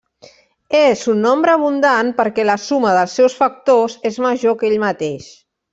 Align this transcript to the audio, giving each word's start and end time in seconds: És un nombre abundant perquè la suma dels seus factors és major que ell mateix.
És 0.79 1.03
un 1.13 1.21
nombre 1.25 1.53
abundant 1.59 2.11
perquè 2.23 2.47
la 2.49 2.57
suma 2.65 2.97
dels 2.99 3.17
seus 3.21 3.39
factors 3.45 4.01
és 4.13 4.21
major 4.29 4.63
que 4.63 4.73
ell 4.73 4.81
mateix. 4.91 5.35